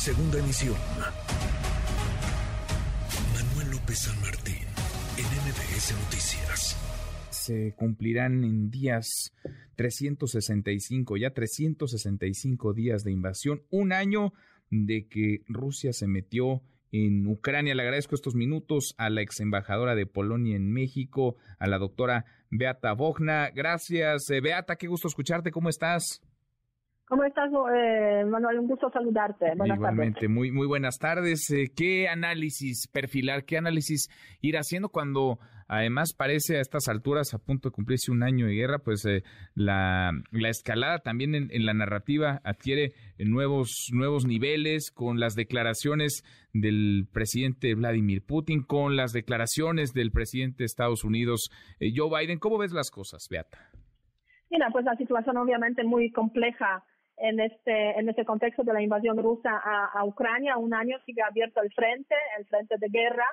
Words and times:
Segunda 0.00 0.38
emisión. 0.38 0.76
Manuel 3.34 3.70
López 3.72 3.98
San 3.98 4.18
Martín, 4.22 4.64
en 5.18 5.26
MBS 5.26 5.92
Noticias. 5.92 7.28
Se 7.28 7.74
cumplirán 7.76 8.42
en 8.42 8.70
días 8.70 9.34
365, 9.76 11.18
ya 11.18 11.34
365 11.34 12.72
días 12.72 13.04
de 13.04 13.12
invasión, 13.12 13.62
un 13.68 13.92
año 13.92 14.32
de 14.70 15.06
que 15.06 15.42
Rusia 15.48 15.92
se 15.92 16.06
metió 16.06 16.62
en 16.92 17.26
Ucrania. 17.26 17.74
Le 17.74 17.82
agradezco 17.82 18.14
estos 18.14 18.34
minutos 18.34 18.94
a 18.96 19.10
la 19.10 19.20
ex 19.20 19.38
embajadora 19.40 19.94
de 19.94 20.06
Polonia 20.06 20.56
en 20.56 20.72
México, 20.72 21.36
a 21.58 21.66
la 21.66 21.76
doctora 21.76 22.24
Beata 22.48 22.94
Bogna. 22.94 23.50
Gracias, 23.50 24.30
eh, 24.30 24.40
Beata, 24.40 24.76
qué 24.76 24.86
gusto 24.86 25.08
escucharte. 25.08 25.50
¿Cómo 25.50 25.68
estás? 25.68 26.22
¿Cómo 27.10 27.24
estás, 27.24 27.50
eh, 27.74 28.24
Manuel? 28.24 28.60
Un 28.60 28.68
gusto 28.68 28.88
saludarte. 28.88 29.56
Buenas 29.56 29.78
Igualmente, 29.78 30.28
muy 30.28 30.52
muy 30.52 30.68
buenas 30.68 30.96
tardes. 30.96 31.50
Eh, 31.50 31.72
¿Qué 31.76 32.08
análisis 32.08 32.86
perfilar, 32.86 33.44
qué 33.44 33.58
análisis 33.58 34.08
ir 34.40 34.56
haciendo 34.56 34.90
cuando 34.90 35.40
además 35.66 36.14
parece 36.16 36.58
a 36.58 36.60
estas 36.60 36.86
alturas, 36.86 37.34
a 37.34 37.38
punto 37.38 37.68
de 37.68 37.72
cumplirse 37.72 38.12
un 38.12 38.22
año 38.22 38.46
de 38.46 38.54
guerra, 38.54 38.78
pues 38.78 39.04
eh, 39.06 39.24
la, 39.56 40.12
escalada 40.48 41.00
también 41.00 41.34
en, 41.34 41.48
en, 41.50 41.66
la 41.66 41.74
narrativa 41.74 42.40
adquiere 42.44 42.92
nuevos, 43.18 43.88
nuevos 43.92 44.24
niveles 44.24 44.92
con 44.92 45.18
las 45.18 45.34
declaraciones 45.34 46.22
del 46.52 47.08
presidente 47.12 47.74
Vladimir 47.74 48.24
Putin, 48.24 48.62
con 48.62 48.94
las 48.94 49.10
declaraciones 49.10 49.94
del 49.94 50.12
presidente 50.12 50.58
de 50.58 50.66
Estados 50.66 51.02
Unidos, 51.02 51.50
Joe 51.80 52.20
Biden? 52.20 52.38
¿Cómo 52.38 52.56
ves 52.56 52.70
las 52.70 52.92
cosas, 52.92 53.26
Beata? 53.28 53.58
Mira, 54.48 54.68
pues 54.70 54.84
la 54.84 54.94
situación 54.94 55.36
obviamente 55.38 55.82
muy 55.82 56.12
compleja 56.12 56.84
en 57.20 57.38
este, 57.40 57.98
en 57.98 58.08
este 58.08 58.24
contexto 58.24 58.62
de 58.64 58.72
la 58.72 58.82
invasión 58.82 59.18
rusa 59.18 59.50
a, 59.62 60.04
Ucrania. 60.04 60.56
Un 60.56 60.74
año 60.74 60.96
sigue 61.04 61.22
abierto 61.22 61.62
el 61.62 61.72
frente, 61.72 62.14
el 62.38 62.46
frente 62.46 62.76
de 62.78 62.88
guerra 62.88 63.26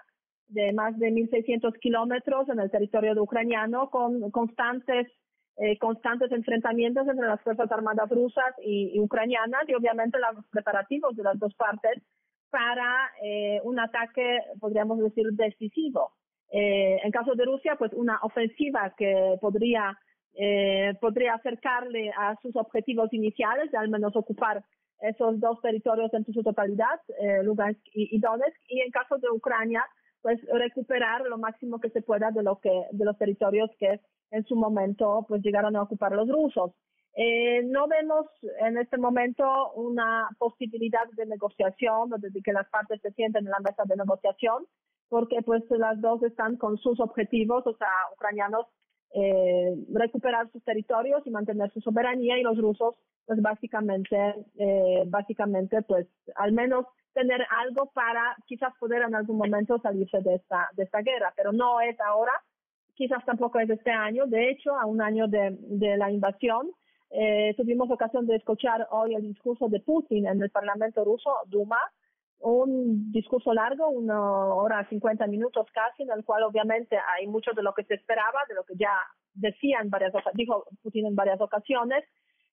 de 0.50 0.74
más 0.74 0.98
de 1.00 1.10
1.600 1.12 1.78
kilómetros 1.80 2.50
en 2.50 2.60
el 2.60 2.72
territorio 2.72 3.14
de 3.14 3.22
ucraniano 3.22 3.90
con 3.90 4.32
constantes 4.32 5.08
eh, 5.58 5.78
constantes 5.80 6.32
enfrentamientos 6.32 7.08
entre 7.08 7.28
las 7.28 7.42
Fuerzas 7.42 7.72
Armadas 7.72 8.10
rusas 8.10 8.54
y, 8.64 9.00
ucranianas 9.00 9.68
y 9.68 9.74
obviamente 9.74 10.20
los 10.20 10.46
preparativos 10.52 11.16
de 11.16 11.24
las 11.24 11.40
dos 11.40 11.54
partes 11.56 12.00
para 12.52 13.10
eh, 13.24 13.60
un 13.64 13.80
ataque, 13.80 14.40
podríamos 14.60 15.00
decir, 15.00 15.26
decisivo. 15.32 16.12
Eh, 16.52 17.00
en 17.04 17.12
caso 17.12 17.34
de 17.34 17.46
Rusia, 17.46 17.76
pues 17.76 17.92
una 17.94 18.20
ofensiva 18.22 18.94
que 18.96 19.36
podría 19.42 19.98
eh, 20.40 20.94
podría 21.02 21.34
acercarle 21.34 22.12
a 22.16 22.36
sus 22.42 22.56
objetivos 22.56 23.12
iniciales, 23.12 23.72
de 23.72 23.78
al 23.78 23.90
menos 23.90 24.16
ocupar 24.16 24.64
esos 25.02 25.40
dos 25.40 25.60
territorios 25.62 26.14
en 26.14 26.26
su 26.26 26.44
totalidad, 26.44 27.00
eh, 27.20 27.44
Lugansk 27.44 27.82
y, 27.94 28.20
Donetsk, 28.20 28.60
y 28.68 28.82
en 28.82 28.92
caso 28.92 29.18
de 29.18 29.30
Ucrania, 29.30 29.84
pues 30.22 30.40
recuperar 30.52 31.22
lo 31.22 31.38
máximo 31.38 31.80
que 31.80 31.90
se 31.90 32.02
pueda 32.02 32.32
de 32.32 32.44
lo 32.44 32.60
que 32.60 32.72
de 32.92 33.06
los 33.06 33.18
territorios 33.18 33.70
que 33.80 34.00
en 34.32 34.44
su 34.46 34.56
momento 34.56 35.26
pues 35.28 35.42
llegaron 35.42 35.76
a 35.76 35.84
ocupar 35.84 36.12
los 36.12 36.28
rusos. 36.28 36.72
Eh, 37.16 37.64
no 37.64 37.88
vemos 37.88 38.28
en 38.60 38.78
este 38.78 38.98
momento 38.98 39.44
una 39.74 40.30
posibilidad 40.38 41.08
de 41.14 41.26
negociación, 41.26 42.10
de 42.10 42.42
que 42.44 42.54
las 42.54 42.70
partes 42.70 43.02
se 43.02 43.12
sienten 43.14 43.46
en 43.46 43.52
la 43.52 43.60
mesa 43.60 43.84
de 43.86 43.96
negociación, 43.96 44.66
porque 45.10 45.42
pues 45.42 45.64
las 45.70 46.00
dos 46.00 46.22
están 46.22 46.58
con 46.58 46.78
sus 46.78 47.00
objetivos, 47.00 47.66
o 47.66 47.76
sea, 47.76 47.90
ucranianos 48.14 48.68
eh, 49.14 49.76
recuperar 49.94 50.52
sus 50.52 50.64
territorios 50.64 51.26
y 51.26 51.32
mantener 51.32 51.72
su 51.72 51.82
soberanía 51.82 52.38
y 52.38 52.44
los 52.44 52.58
rusos 52.58 52.96
pues 53.26 53.42
básicamente 53.42 54.18
eh, 54.58 55.04
básicamente 55.08 55.82
pues 55.82 56.08
al 56.36 56.52
menos 56.52 56.86
tener 57.14 57.46
algo 57.50 57.92
para 57.94 58.36
quizás 58.46 58.74
poder 58.80 59.02
en 59.04 59.16
algún 59.16 59.38
momento 59.38 59.80
salirse 59.80 60.20
de 60.22 60.36
esta 60.36 60.70
de 60.74 60.84
esta 60.84 61.02
guerra 61.02 61.34
pero 61.36 61.52
no 61.52 61.82
es 61.82 62.00
ahora 62.00 62.34
quizás 62.98 63.24
tampoco 63.26 63.60
es 63.60 63.70
este 63.70 63.92
año. 63.92 64.26
De 64.26 64.50
hecho 64.50 64.76
a 64.76 64.86
un 64.86 65.02
año 65.02 65.28
de, 65.28 65.56
de 65.62 65.98
la 65.98 66.12
invasión 66.12 66.72
eh, 67.10 67.54
tuvimos 67.56 67.90
ocasión 67.90 68.28
de 68.28 68.36
escuchar 68.36 68.88
hoy 68.92 69.16
el 69.16 69.22
discurso 69.22 69.70
de 69.70 69.80
Putin 69.80 70.28
en 70.28 70.42
el 70.42 70.50
Parlamento 70.50 71.06
ruso 71.06 71.30
Duma 71.46 71.80
un 72.40 73.12
discurso 73.12 73.54
largo, 73.54 73.90
una 73.90 74.20
hora, 74.54 74.88
50 74.90 75.28
minutos 75.28 75.66
casi, 75.74 76.04
en 76.04 76.12
el 76.12 76.24
cual 76.24 76.44
obviamente 76.44 76.98
hay 77.16 77.28
mucho 77.28 77.52
de 77.56 77.64
lo 77.64 77.74
que 77.74 77.84
se 77.84 77.96
esperaba, 77.96 78.40
de 78.48 78.56
lo 78.56 78.64
que 78.64 78.76
ya 78.78 78.94
decía 79.34 79.80
en 79.82 79.90
varias 79.90 80.14
dijo 80.34 80.66
Putin 80.84 81.08
en 81.08 81.16
varias 81.16 81.42
ocasiones, 81.42 82.04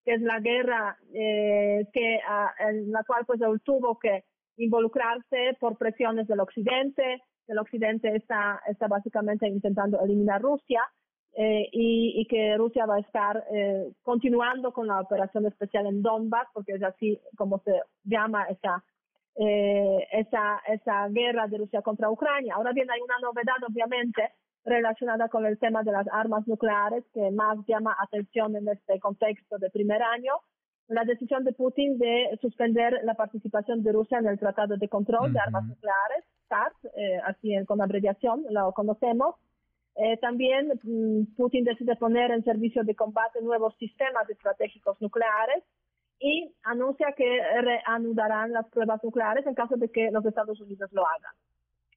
que 0.05 0.15
es 0.15 0.23
la 0.23 0.41
guerra 0.41 0.99
eh, 1.13 1.87
que 1.93 2.21
ah, 2.27 2.53
en 2.59 2.93
la 2.93 3.03
cual 3.05 3.25
pues 3.27 3.41
él 3.41 3.61
tuvo 3.65 3.99
que 3.99 4.25
involucrarse 4.57 5.57
por 5.59 5.77
presiones 5.77 6.29
del 6.29 6.41
occidente, 6.41 7.23
el 7.47 7.59
occidente 7.59 8.15
está, 8.15 8.61
está 8.69 8.87
básicamente 8.87 9.49
intentando 9.49 10.01
eliminar 10.01 10.41
Rusia 10.41 10.81
eh, 11.37 11.69
y, 11.73 12.21
y, 12.21 12.27
que 12.27 12.57
Rusia 12.57 12.87
va 12.87 12.97
a 12.97 13.01
estar 13.01 13.45
eh, 13.53 13.91
continuando 14.03 14.73
con 14.73 14.87
la 14.87 15.01
operación 15.01 15.47
especial 15.47 15.87
en 15.87 16.01
Donbass, 16.01 16.47
porque 16.55 16.75
es 16.75 16.83
así 16.83 17.19
como 17.37 17.59
se 17.65 17.73
llama 18.05 18.45
esa 18.45 18.85
eh, 19.37 20.07
esa, 20.13 20.61
esa 20.69 21.09
guerra 21.09 21.49
de 21.49 21.59
Rusia 21.59 21.83
contra 21.83 22.11
Ucrania. 22.11 22.55
Ahora 22.55 22.73
bien, 22.73 22.91
hay 22.91 23.01
una 23.01 23.19
novedad, 23.21 23.57
obviamente, 23.69 24.33
relacionada 24.65 25.29
con 25.29 25.45
el 25.45 25.59
tema 25.59 25.83
de 25.83 25.93
las 25.93 26.07
armas 26.13 26.47
nucleares 26.47 27.05
que 27.13 27.31
más 27.31 27.59
llama 27.67 27.97
atención 28.01 28.57
en 28.57 28.69
este 28.69 28.99
contexto 29.01 29.59
de 29.59 29.71
primer 29.71 30.03
año. 30.03 30.33
La 30.89 31.05
decisión 31.05 31.45
de 31.45 31.53
Putin 31.53 31.99
de 31.99 32.39
suspender 32.41 33.01
la 33.05 33.15
participación 33.15 33.83
de 33.83 33.93
Rusia 33.93 34.19
en 34.19 34.27
el 34.27 34.39
Tratado 34.39 34.77
de 34.77 34.89
Control 34.89 35.33
de 35.33 35.41
Armas 35.41 35.65
Nucleares, 35.65 36.25
START, 36.45 36.75
eh, 36.97 37.21
así 37.25 37.53
con 37.67 37.81
abreviación, 37.81 38.45
lo 38.51 38.73
conocemos. 38.73 39.35
Eh, 39.97 40.17
también 40.19 40.69
mm, 40.83 41.37
Putin 41.37 41.65
decide 41.65 41.97
poner 41.97 42.33
en 42.33 42.45
servicio 42.45 42.85
de 42.85 42.95
combate 42.95 43.41
nuevos 43.43 43.75
sistemas 43.79 44.29
estratégicos 44.29 45.01
nucleares 45.01 45.63
y 46.25 46.51
anuncia 46.63 47.13
que 47.15 47.39
reanudarán 47.61 48.51
las 48.51 48.67
pruebas 48.69 49.05
nucleares 49.05 49.47
en 49.47 49.55
caso 49.55 49.77
de 49.77 49.91
que 49.91 50.11
los 50.11 50.25
Estados 50.25 50.59
Unidos 50.59 50.91
lo 50.93 51.07
hagan. 51.07 51.35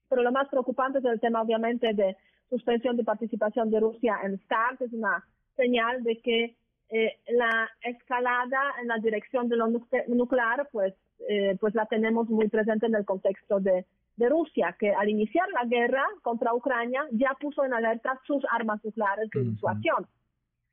Pero 0.09 0.21
lo 0.21 0.33
más 0.33 0.49
preocupante 0.49 0.99
es 0.99 1.05
el 1.05 1.21
tema, 1.21 1.41
obviamente, 1.41 1.93
de 1.93 2.17
suspensión 2.49 2.97
de 2.97 3.05
participación 3.05 3.71
de 3.71 3.79
Rusia 3.79 4.17
en 4.23 4.38
START. 4.39 4.81
Es 4.81 4.91
una 4.91 5.23
señal 5.55 6.03
de 6.03 6.17
que 6.17 6.57
eh, 6.89 7.13
la 7.29 7.69
escalada 7.81 8.59
en 8.81 8.89
la 8.89 8.97
dirección 8.97 9.47
de 9.47 9.55
lo 9.55 9.67
nuclear, 9.69 10.67
pues, 10.73 10.94
eh, 11.29 11.55
pues 11.61 11.73
la 11.73 11.85
tenemos 11.85 12.27
muy 12.27 12.49
presente 12.49 12.88
en 12.88 12.95
el 12.95 13.05
contexto 13.05 13.61
de, 13.61 13.85
de 14.17 14.27
Rusia, 14.27 14.75
que 14.77 14.91
al 14.91 15.07
iniciar 15.07 15.47
la 15.51 15.63
guerra 15.63 16.03
contra 16.21 16.53
Ucrania 16.53 17.05
ya 17.11 17.33
puso 17.39 17.63
en 17.63 17.73
alerta 17.73 18.19
sus 18.25 18.44
armas 18.51 18.83
nucleares 18.83 19.29
de 19.29 19.44
disuasión. 19.44 20.05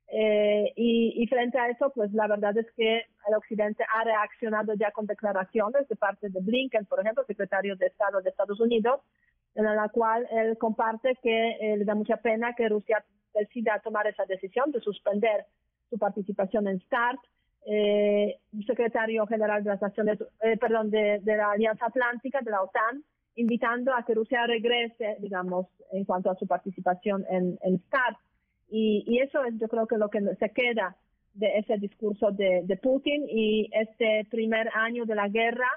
Eh, 0.07 0.71
y, 0.75 1.25
frente 1.27 1.57
a 1.57 1.69
eso, 1.69 1.91
pues 1.93 2.13
la 2.13 2.27
verdad 2.27 2.55
es 2.57 2.67
que 2.77 2.97
el 3.27 3.35
Occidente 3.35 3.83
ha 3.93 4.03
reaccionado 4.03 4.73
ya 4.75 4.91
con 4.91 5.07
declaraciones 5.07 5.87
de 5.87 5.95
parte 5.95 6.29
de 6.29 6.39
Blinken, 6.41 6.85
por 6.85 6.99
ejemplo, 6.99 7.25
secretario 7.25 7.75
de 7.75 7.87
Estado 7.87 8.21
de 8.21 8.29
Estados 8.29 8.59
Unidos, 8.59 9.01
en 9.55 9.65
la 9.65 9.89
cual 9.89 10.27
él 10.31 10.57
comparte 10.57 11.17
que 11.21 11.51
eh, 11.59 11.77
le 11.77 11.85
da 11.85 11.95
mucha 11.95 12.17
pena 12.17 12.53
que 12.55 12.69
Rusia 12.69 13.03
decida 13.33 13.81
tomar 13.83 14.07
esa 14.07 14.25
decisión 14.25 14.71
de 14.71 14.79
suspender 14.81 15.45
su 15.89 15.97
participación 15.97 16.67
en 16.67 16.79
START. 16.81 17.19
Eh, 17.67 18.37
secretario 18.67 19.25
general 19.25 19.63
de 19.63 19.71
las 19.71 19.81
Naciones, 19.81 20.19
eh, 20.43 20.55
perdón, 20.57 20.91
de, 20.91 21.19
la 21.25 21.51
Alianza 21.51 21.87
Atlántica, 21.87 22.41
de 22.41 22.51
la 22.51 22.61
OTAN, 22.61 23.03
invitando 23.35 23.91
a 23.93 24.05
que 24.05 24.13
Rusia 24.13 24.45
regrese, 24.45 25.17
digamos, 25.19 25.67
en 25.91 26.05
cuanto 26.05 26.29
a 26.29 26.35
su 26.35 26.45
participación 26.45 27.25
en, 27.27 27.57
en 27.63 27.79
START. 27.79 28.17
Y, 28.77 29.19
eso 29.21 29.41
es 29.45 29.57
yo 29.57 29.69
creo 29.69 29.87
que 29.87 29.97
lo 29.97 30.09
que 30.09 30.19
se 30.35 30.49
queda 30.49 30.97
de 31.33 31.59
ese 31.59 31.77
discurso 31.77 32.31
de, 32.31 32.79
Putin. 32.83 33.25
Y 33.29 33.69
este 33.71 34.27
primer 34.29 34.69
año 34.75 35.05
de 35.05 35.15
la 35.15 35.29
guerra, 35.29 35.69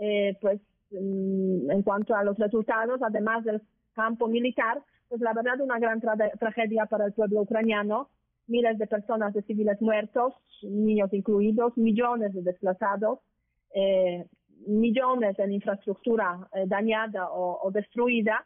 eh, 0.00 0.36
pues 0.40 0.60
mm, 0.90 1.70
en 1.70 1.82
cuanto 1.82 2.12
a 2.16 2.24
los 2.24 2.36
resultados, 2.38 3.00
además 3.04 3.44
del 3.44 3.62
campo 3.94 4.26
militar, 4.26 4.82
pues 5.08 5.20
la 5.20 5.32
verdad 5.32 5.60
una 5.60 5.78
gran 5.78 6.00
tragedia 6.00 6.86
para 6.86 7.06
el 7.06 7.12
pueblo 7.12 7.42
ucraniano, 7.42 8.08
miles 8.48 8.78
de 8.78 8.88
personas 8.88 9.32
de 9.32 9.42
civiles 9.42 9.80
muertos, 9.80 10.34
niños 10.62 11.12
incluidos, 11.12 11.76
millones 11.76 12.32
de 12.34 12.42
desplazados, 12.42 13.20
eh, 13.76 14.26
millones 14.66 15.38
en 15.38 15.52
infraestructura 15.52 16.48
eh, 16.52 16.64
dañada 16.66 17.28
o 17.30 17.70
destruida 17.72 18.44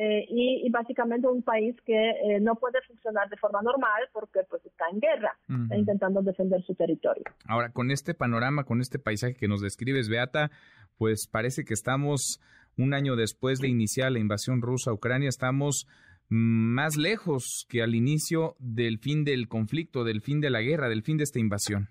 eh, 0.00 0.26
y, 0.28 0.70
básicamente 0.70 1.26
un 1.26 1.42
país 1.42 1.74
que 1.84 2.10
eh, 2.10 2.38
no 2.40 2.54
puede 2.54 2.80
funcionar 2.82 3.28
de 3.28 3.36
forma 3.36 3.60
normal 3.62 4.08
porque 4.12 4.42
pues 4.48 4.64
está 4.64 4.84
en 4.92 5.00
guerra, 5.00 5.36
está 5.64 5.76
intentando 5.76 6.22
defender 6.22 6.62
su 6.62 6.76
territorio. 6.76 7.24
Ahora, 7.48 7.70
con 7.72 7.90
este 7.90 8.14
panorama, 8.14 8.62
con 8.62 8.80
este 8.80 9.00
paisaje 9.00 9.34
que 9.34 9.48
nos 9.48 9.60
describes, 9.60 10.08
Beata, 10.08 10.52
pues 10.98 11.26
parece 11.26 11.64
que 11.64 11.74
estamos 11.74 12.40
un 12.76 12.94
año 12.94 13.16
después 13.16 13.58
de 13.58 13.66
iniciar 13.66 14.12
la 14.12 14.20
invasión 14.20 14.62
rusa 14.62 14.92
a 14.92 14.94
Ucrania, 14.94 15.28
estamos 15.28 15.88
más 16.28 16.96
lejos 16.96 17.66
que 17.68 17.82
al 17.82 17.96
inicio 17.96 18.54
del 18.60 18.98
fin 18.98 19.24
del 19.24 19.48
conflicto, 19.48 20.04
del 20.04 20.20
fin 20.20 20.40
de 20.40 20.50
la 20.50 20.60
guerra, 20.60 20.88
del 20.88 21.02
fin 21.02 21.16
de 21.16 21.24
esta 21.24 21.40
invasión. 21.40 21.88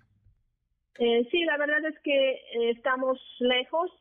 Eh, 0.97 1.27
sí, 1.29 1.43
la 1.43 1.57
verdad 1.57 1.85
es 1.85 1.99
que 2.05 2.39
estamos 2.71 3.19
lejos, 3.39 3.91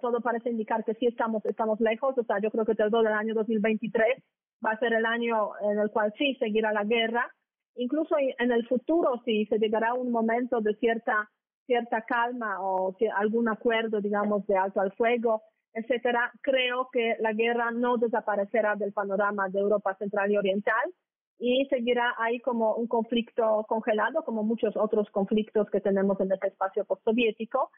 todo 0.00 0.20
parece 0.20 0.50
indicar 0.50 0.84
que 0.84 0.94
sí 0.94 1.06
estamos, 1.06 1.44
estamos 1.44 1.80
lejos, 1.80 2.16
o 2.16 2.24
sea, 2.24 2.38
yo 2.40 2.50
creo 2.50 2.64
que 2.64 2.74
todo 2.74 3.00
el 3.00 3.06
año 3.08 3.34
2023 3.34 4.22
va 4.64 4.72
a 4.72 4.78
ser 4.78 4.94
el 4.94 5.06
año 5.06 5.50
en 5.62 5.78
el 5.78 5.90
cual 5.90 6.12
sí 6.16 6.34
seguirá 6.36 6.72
la 6.72 6.84
guerra. 6.84 7.30
Incluso 7.76 8.16
en 8.18 8.52
el 8.52 8.66
futuro, 8.68 9.20
si 9.24 9.46
se 9.46 9.58
llegará 9.58 9.94
un 9.94 10.12
momento 10.12 10.60
de 10.60 10.74
cierta, 10.76 11.28
cierta 11.66 12.02
calma 12.02 12.60
o 12.60 12.96
algún 13.16 13.48
acuerdo, 13.48 14.00
digamos, 14.00 14.46
de 14.46 14.56
alto 14.56 14.80
al 14.80 14.92
fuego, 14.92 15.42
etcétera, 15.72 16.30
creo 16.40 16.88
que 16.92 17.16
la 17.18 17.32
guerra 17.32 17.72
no 17.72 17.96
desaparecerá 17.96 18.76
del 18.76 18.92
panorama 18.92 19.48
de 19.48 19.58
Europa 19.58 19.96
Central 19.96 20.30
y 20.30 20.36
Oriental 20.36 20.94
y 21.38 21.66
seguirá 21.66 22.14
ahí 22.18 22.40
como 22.40 22.76
un 22.76 22.86
conflicto 22.86 23.64
congelado, 23.68 24.22
como 24.24 24.44
muchos 24.44 24.76
otros 24.76 25.10
conflictos 25.10 25.68
que 25.70 25.80
tenemos 25.80 26.20
en 26.20 26.32
este 26.32 26.48
espacio 26.48 26.84
postsoviético. 26.84 27.70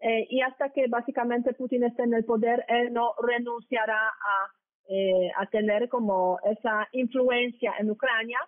Eh, 0.00 0.26
y 0.28 0.40
hasta 0.42 0.70
que 0.70 0.86
básicamente 0.88 1.54
Putin 1.54 1.84
esté 1.84 2.02
en 2.02 2.14
el 2.14 2.24
poder, 2.24 2.64
él 2.68 2.92
no 2.92 3.14
renunciará 3.20 4.08
a, 4.08 4.52
eh, 4.88 5.30
a 5.36 5.46
tener 5.46 5.88
como 5.88 6.38
esa 6.44 6.88
influencia 6.92 7.74
en 7.78 7.90
Ucrania 7.90 8.38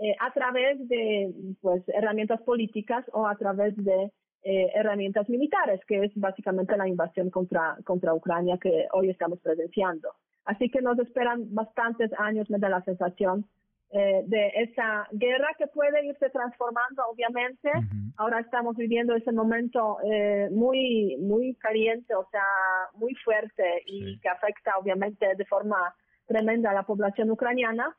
eh, 0.00 0.16
a 0.20 0.32
través 0.32 0.88
de 0.88 1.32
pues 1.60 1.82
herramientas 1.88 2.40
políticas 2.42 3.04
o 3.12 3.26
a 3.26 3.36
través 3.36 3.76
de 3.76 4.10
eh, 4.44 4.72
herramientas 4.74 5.28
militares, 5.28 5.80
que 5.86 6.02
es 6.04 6.10
básicamente 6.16 6.76
la 6.76 6.88
invasión 6.88 7.30
contra, 7.30 7.76
contra 7.84 8.14
Ucrania 8.14 8.58
que 8.60 8.88
hoy 8.92 9.10
estamos 9.10 9.38
presenciando. 9.40 10.08
Así 10.44 10.68
que 10.70 10.82
nos 10.82 10.98
esperan 10.98 11.54
bastantes 11.54 12.10
años, 12.18 12.50
me 12.50 12.58
da 12.58 12.68
la 12.68 12.82
sensación, 12.82 13.46
eh, 13.94 14.22
de 14.24 14.48
esa 14.54 15.06
guerra 15.12 15.48
que 15.58 15.66
puede 15.66 16.06
irse 16.06 16.30
transformando, 16.30 17.02
obviamente. 17.10 17.70
Ahora 18.16 18.40
estamos 18.40 18.74
viviendo 18.74 19.14
ese 19.14 19.32
momento 19.32 19.98
eh, 20.02 20.48
muy, 20.50 21.18
muy 21.18 21.54
caliente, 21.56 22.14
o 22.14 22.26
sea, 22.30 22.42
muy 22.94 23.14
fuerte 23.16 23.82
y 23.84 24.18
que 24.20 24.30
afecta, 24.30 24.78
obviamente, 24.78 25.34
de 25.36 25.44
forma 25.44 25.94
tremenda 26.26 26.70
a 26.70 26.74
la 26.74 26.84
población 26.84 27.30
ucraniana, 27.30 27.94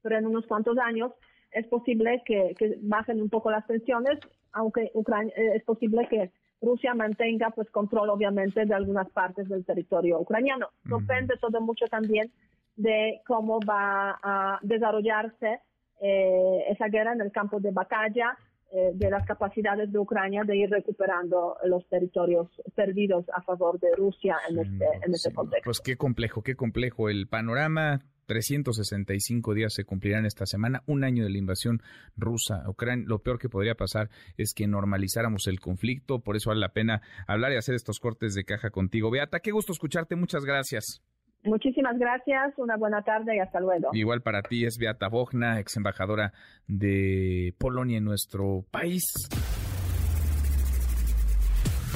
pero 0.00 0.16
en 0.16 0.26
unos 0.26 0.46
cuantos 0.46 0.78
años 0.78 1.12
es 1.50 1.66
posible 1.66 2.22
que, 2.24 2.54
que 2.58 2.78
bajen 2.80 3.20
un 3.20 3.28
poco 3.28 3.50
las 3.50 3.66
tensiones, 3.66 4.18
aunque 4.52 4.90
Ucrania, 4.94 5.34
eh, 5.36 5.56
es 5.56 5.64
posible 5.64 6.08
que 6.08 6.30
Rusia 6.62 6.94
mantenga 6.94 7.50
pues 7.50 7.70
control 7.70 8.08
obviamente 8.08 8.64
de 8.64 8.74
algunas 8.74 9.10
partes 9.10 9.46
del 9.48 9.64
territorio 9.64 10.20
ucraniano. 10.20 10.70
Depende 10.84 11.36
todo 11.38 11.60
mucho 11.60 11.86
también 11.86 12.32
de 12.78 13.20
cómo 13.26 13.60
va 13.68 14.18
a 14.22 14.58
desarrollarse 14.62 15.60
eh, 16.00 16.64
esa 16.70 16.88
guerra 16.88 17.12
en 17.12 17.20
el 17.20 17.32
campo 17.32 17.60
de 17.60 17.72
batalla, 17.72 18.38
eh, 18.70 18.92
de 18.94 19.10
las 19.10 19.26
capacidades 19.26 19.90
de 19.92 19.98
Ucrania 19.98 20.42
de 20.44 20.56
ir 20.56 20.70
recuperando 20.70 21.56
los 21.64 21.86
territorios 21.88 22.48
perdidos 22.74 23.24
a 23.34 23.42
favor 23.42 23.80
de 23.80 23.88
Rusia 23.96 24.36
en 24.48 24.58
este, 24.58 24.84
en 25.06 25.14
este 25.14 25.32
contexto. 25.32 25.64
Pues 25.64 25.80
qué 25.80 25.96
complejo, 25.96 26.42
qué 26.42 26.54
complejo 26.54 27.08
el 27.08 27.26
panorama. 27.28 28.00
365 28.26 29.54
días 29.54 29.72
se 29.72 29.84
cumplirán 29.84 30.26
esta 30.26 30.44
semana, 30.44 30.82
un 30.86 31.02
año 31.02 31.24
de 31.24 31.30
la 31.30 31.38
invasión 31.38 31.80
rusa 32.14 32.62
a 32.62 32.68
Ucrania. 32.68 33.06
Lo 33.08 33.20
peor 33.20 33.38
que 33.38 33.48
podría 33.48 33.74
pasar 33.74 34.10
es 34.36 34.52
que 34.52 34.66
normalizáramos 34.66 35.46
el 35.46 35.60
conflicto, 35.60 36.20
por 36.20 36.36
eso 36.36 36.50
vale 36.50 36.60
la 36.60 36.74
pena 36.74 37.00
hablar 37.26 37.52
y 37.52 37.56
hacer 37.56 37.74
estos 37.74 37.98
cortes 38.00 38.34
de 38.34 38.44
caja 38.44 38.68
contigo. 38.68 39.10
Beata, 39.10 39.40
qué 39.40 39.50
gusto 39.50 39.72
escucharte, 39.72 40.14
muchas 40.14 40.44
gracias. 40.44 41.02
Muchísimas 41.44 41.98
gracias, 41.98 42.54
una 42.56 42.76
buena 42.76 43.02
tarde 43.02 43.36
y 43.36 43.38
hasta 43.38 43.60
luego. 43.60 43.90
Igual 43.92 44.22
para 44.22 44.42
ti 44.42 44.64
es 44.64 44.78
Beata 44.78 45.08
Bogna, 45.08 45.60
ex 45.60 45.76
embajadora 45.76 46.32
de 46.66 47.54
Polonia 47.58 47.98
en 47.98 48.04
nuestro 48.04 48.64
país. 48.70 49.04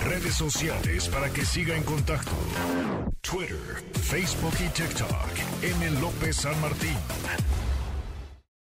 Redes 0.05 0.35
sociales 0.35 1.09
para 1.09 1.29
que 1.31 1.43
siga 1.43 1.77
en 1.77 1.83
contacto: 1.85 2.33
Twitter, 3.21 3.56
Facebook 3.93 4.55
y 4.65 4.69
TikTok. 4.71 5.62
M. 5.62 6.00
López 6.00 6.37
San 6.37 6.61
Martín. 6.61 7.62